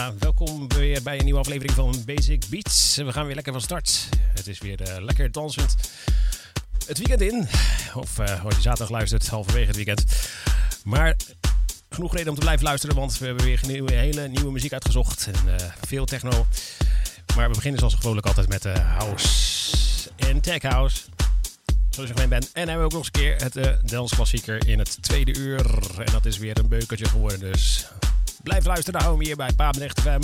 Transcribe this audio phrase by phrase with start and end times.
[0.00, 2.96] Welkom weer bij een nieuwe aflevering van Basic Beats.
[2.96, 4.08] We gaan weer lekker van start.
[4.34, 5.74] Het is weer eh, lekker dansend.
[6.86, 7.48] Het weekend in.
[7.94, 10.04] Of uh, je zaterdag luistert, halverwege het weekend.
[10.84, 11.16] Maar
[11.90, 15.28] genoeg reden om te blijven luisteren, want we hebben weer nieuwe, hele nieuwe muziek uitgezocht.
[15.32, 16.46] En eh, veel techno.
[17.36, 21.02] Maar we beginnen zoals gewoonlijk altijd met house en tech house.
[21.90, 22.52] Zoals je gewend bent.
[22.52, 25.60] En hebben we ook nog eens een keer het uh, dansklassieker in het tweede uur.
[25.98, 27.86] En dat is weer een beukertje geworden, dus
[28.42, 30.20] Blijf luisteren, hou me hier bij Papenrecht FM.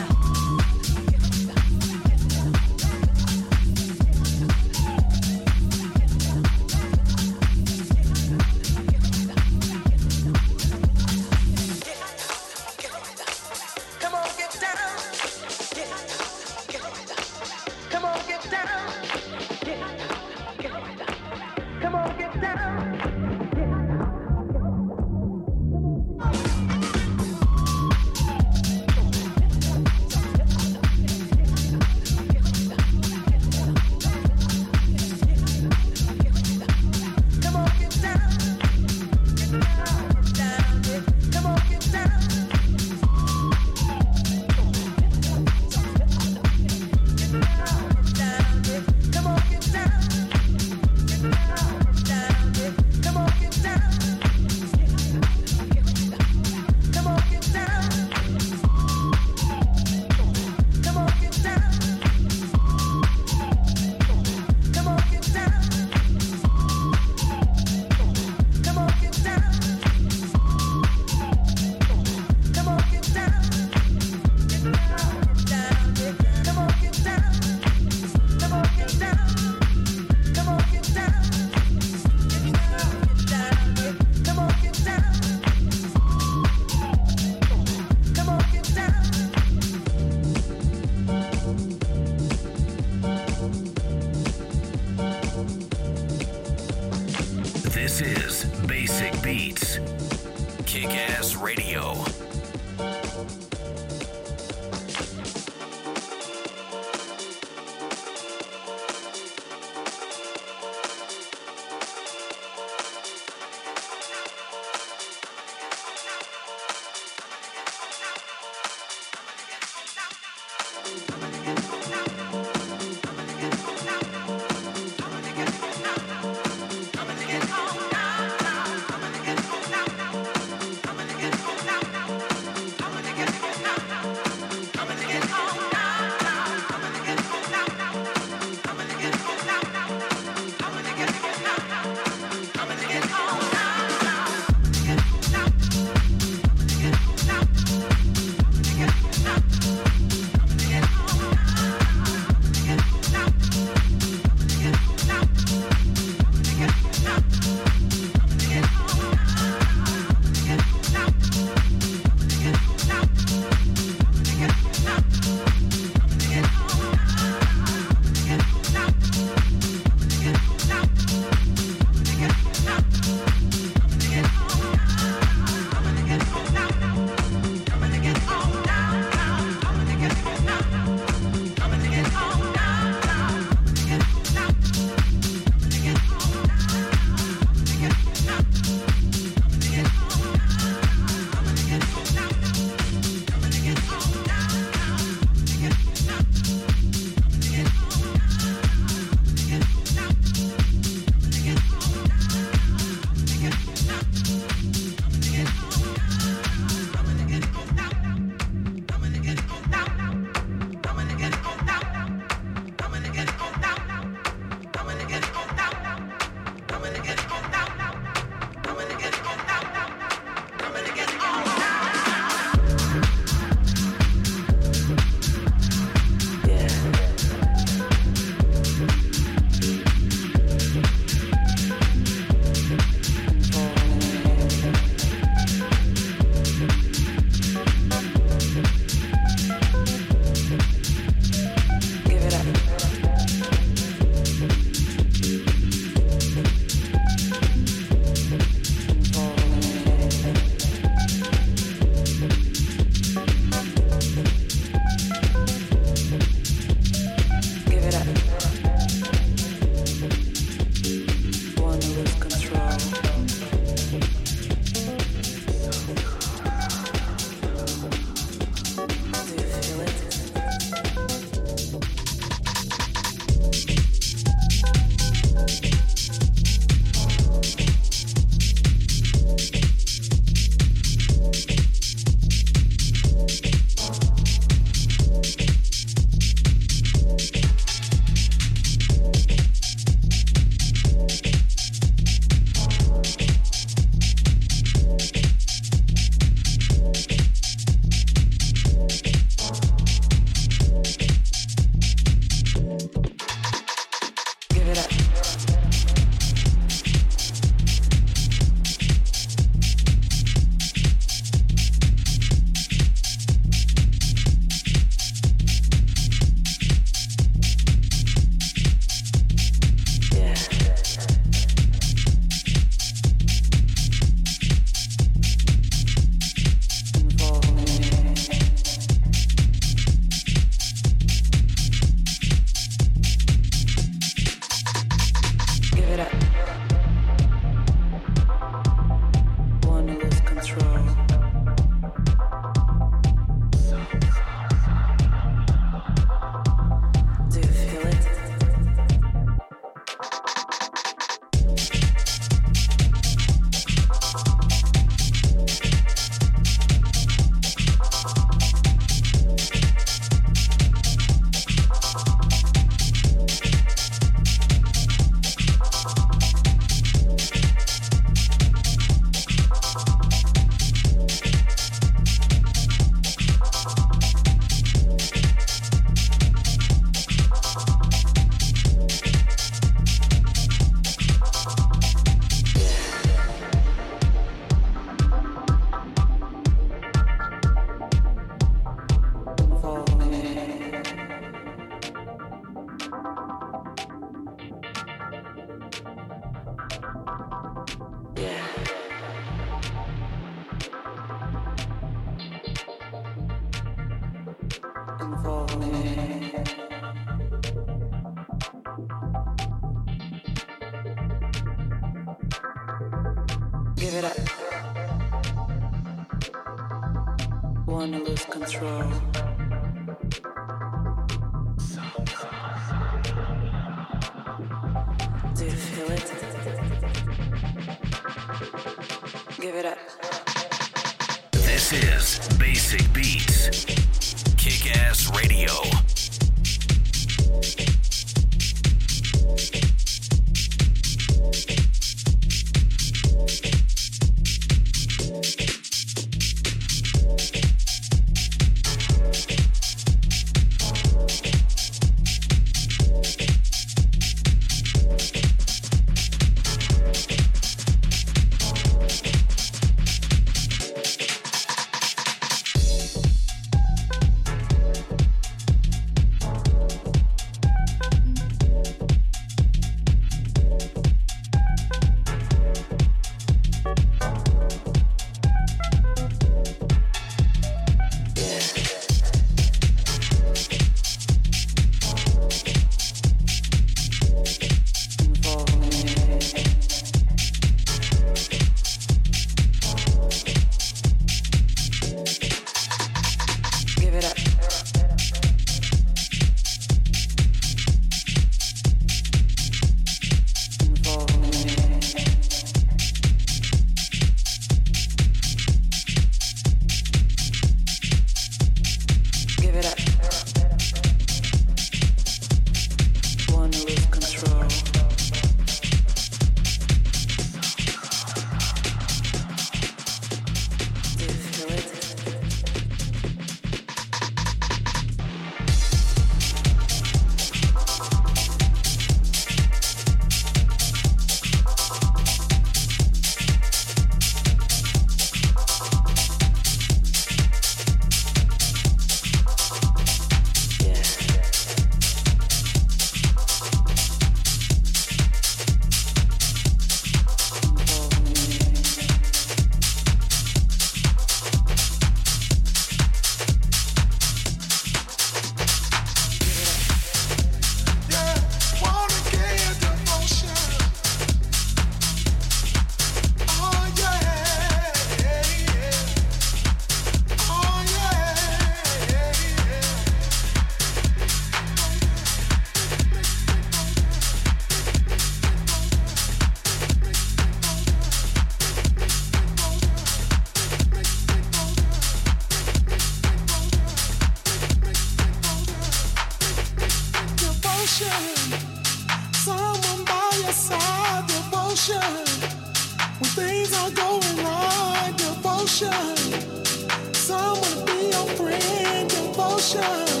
[599.44, 600.00] Emotion,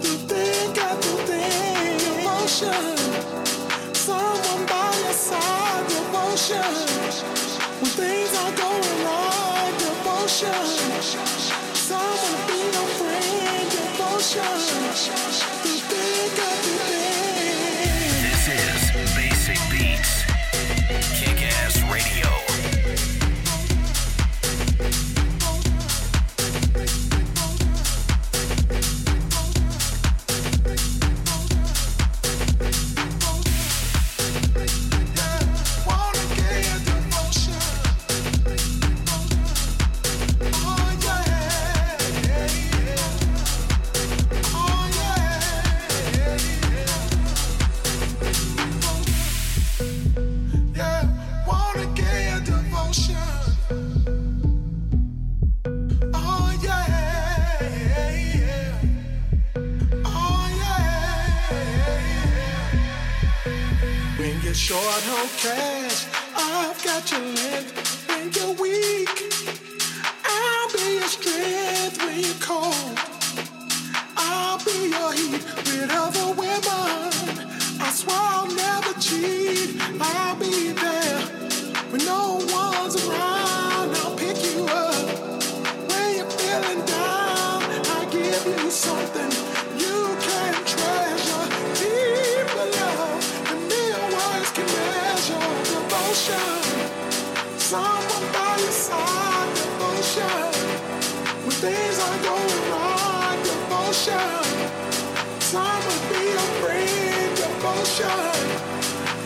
[0.00, 2.93] the thing got the thing, emotion.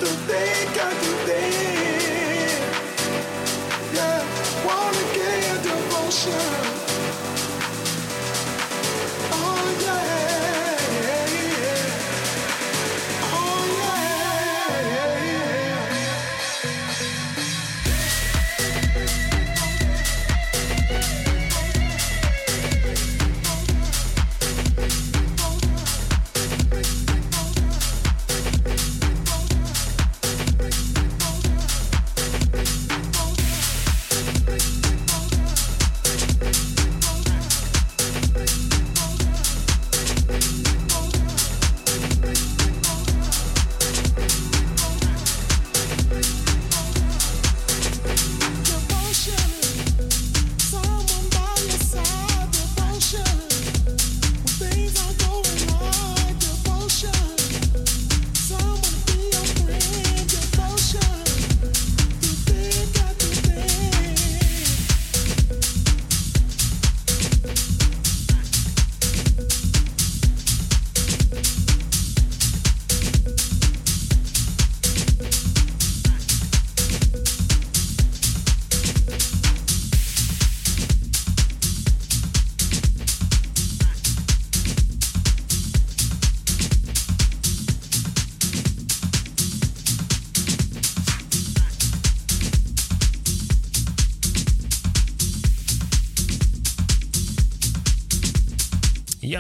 [0.01, 1.58] don't think I can think.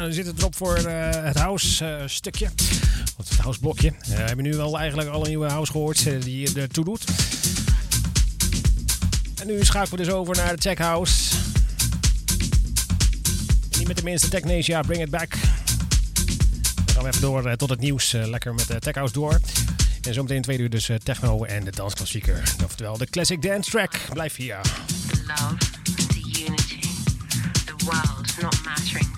[0.08, 2.48] Dan zit het erop voor uh, het house uh, stukje.
[3.16, 3.88] Of het house blokje.
[3.88, 7.04] Uh, we hebben nu wel eigenlijk alle nieuwe house gehoord die je ertoe doet.
[9.40, 11.36] En nu schakelen we dus over naar de tech house.
[13.70, 15.30] En niet met de minste Technesia, bring it back.
[15.30, 18.12] Dan gaan we even door tot het nieuws.
[18.12, 19.40] lekker met de tech house door.
[20.02, 22.42] En zometeen twee uur dus techno en de dansklassieker.
[22.64, 24.00] Oftewel de classic dance track.
[24.12, 24.60] Blijf hier.
[25.26, 25.56] Love,
[26.46, 26.80] unity,
[27.64, 27.74] the
[28.40, 29.17] not mattering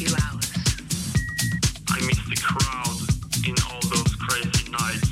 [0.00, 2.98] I miss the crowd
[3.44, 5.10] in all those crazy nights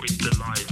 [0.00, 0.69] with the lights.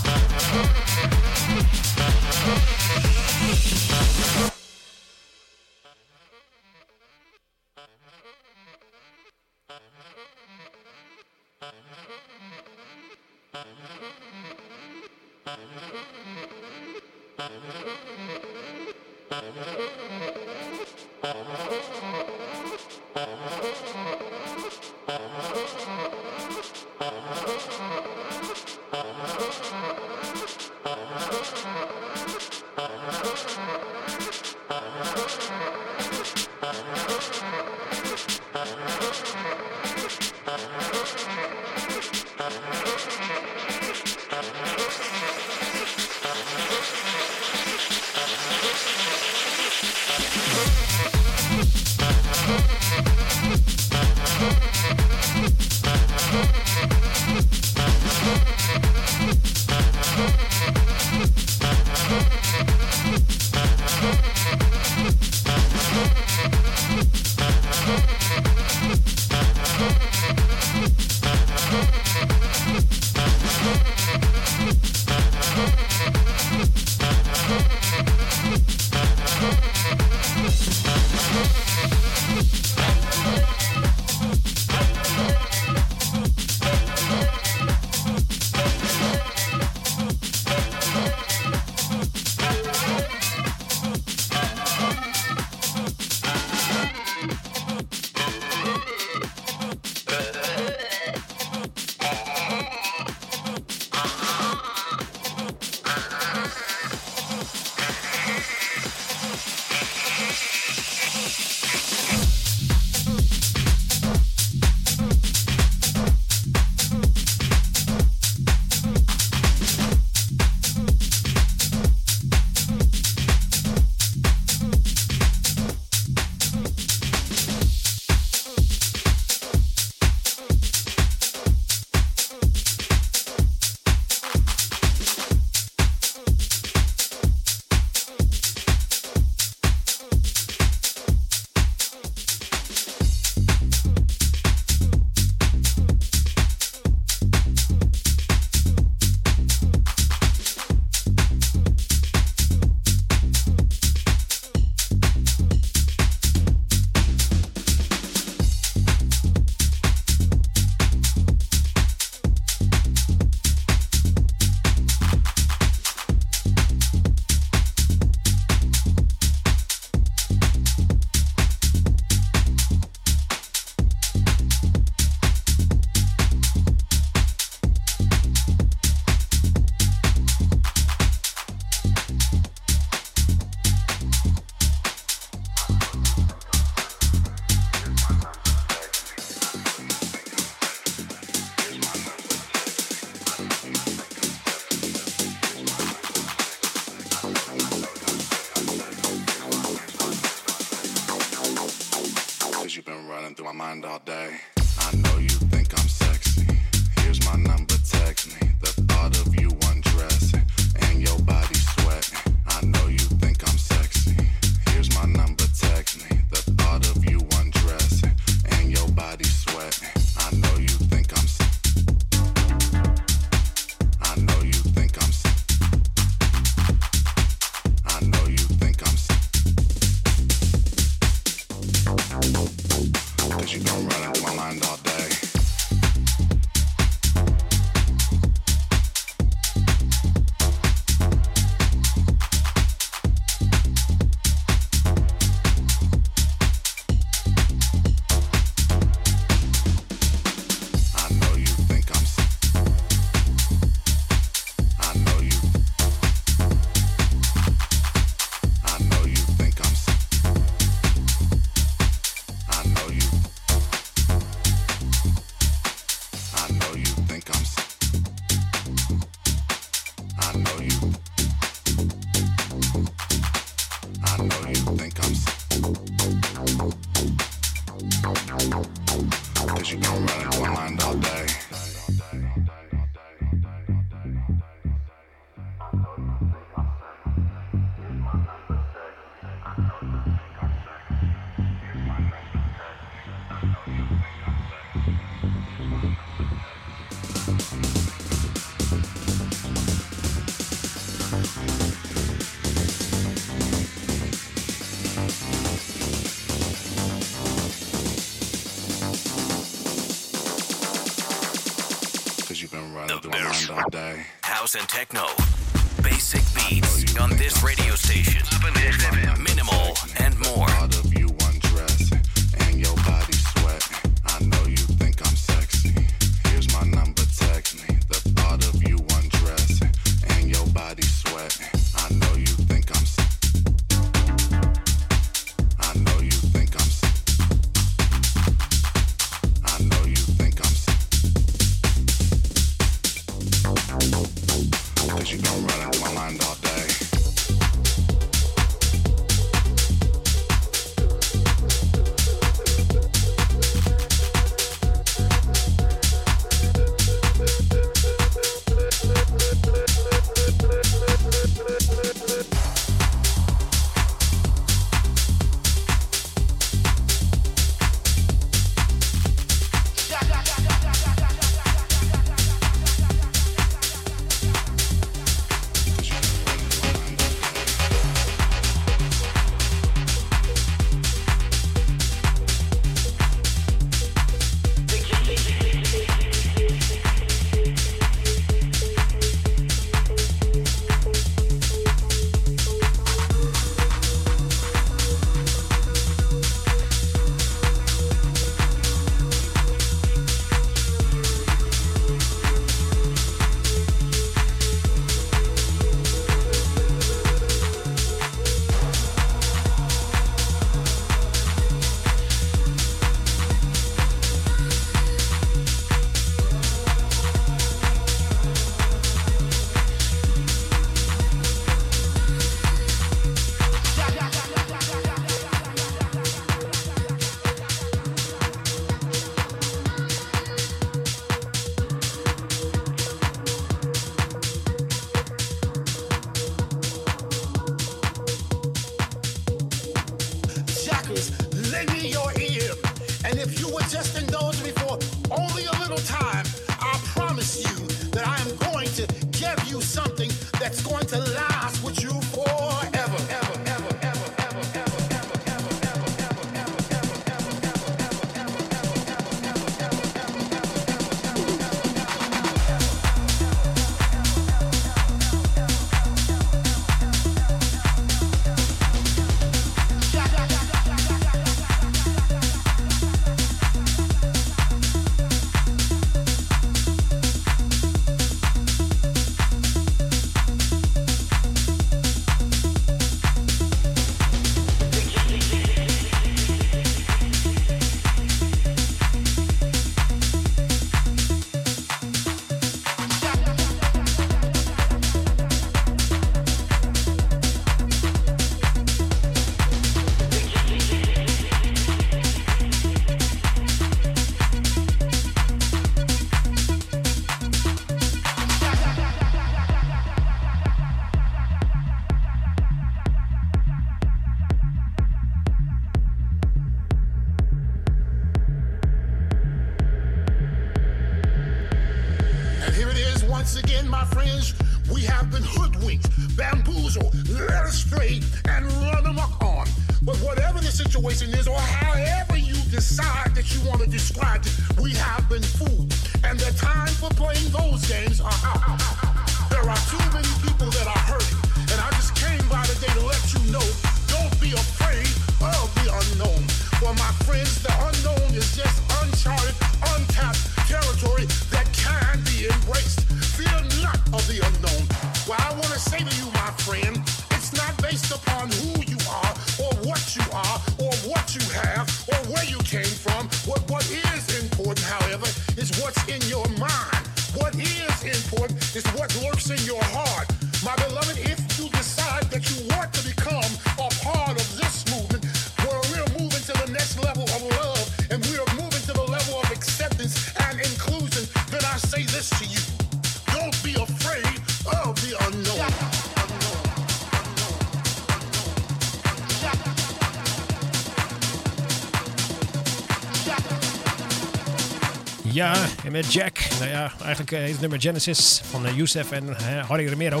[596.80, 600.00] eigenlijk eh, is het nummer Genesis van eh, Youssef en eh, Harry Romero.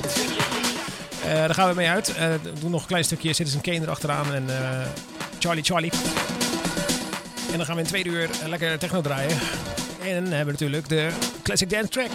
[1.24, 2.14] Uh, daar gaan we mee uit.
[2.18, 4.46] Uh, doen nog een klein stukje Citizen Kane erachteraan en
[5.38, 5.92] Charlie Charlie.
[7.50, 9.38] En dan gaan we in twee uur lekker techno draaien.
[10.02, 11.08] En hebben natuurlijk de
[11.42, 12.10] Classic Dance Track.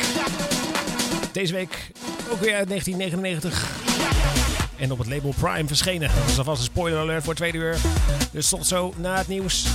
[1.31, 1.91] Deze week
[2.31, 3.79] ook weer uit 1999.
[4.77, 6.09] En op het label Prime verschenen.
[6.19, 7.77] Dat is alvast een spoiler alert voor tweede uur.
[8.31, 9.65] Dus tot zo na het nieuws.